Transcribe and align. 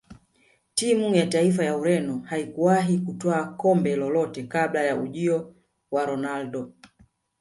timu 0.75 1.15
ya 1.15 1.27
taifa 1.27 1.65
ya 1.65 1.77
ureno 1.77 2.19
haikuwahi 2.19 2.97
kutwaa 2.99 3.45
kombe 3.45 3.95
lolote 3.95 4.43
kabla 4.43 4.81
ya 4.83 4.95
ujio 5.01 5.55
wa 5.91 6.05
ronaldo 6.05 6.73